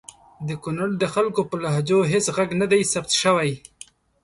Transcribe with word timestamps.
د 0.47 0.49
کنړ 0.63 0.89
د 0.97 1.03
خلګو 1.13 1.41
په 1.49 1.55
لهجو 1.63 1.99
هیڅ 2.11 2.25
ږغ 2.35 2.49
ندی 2.61 2.81
ثبت 2.93 3.11
سوی! 3.21 3.51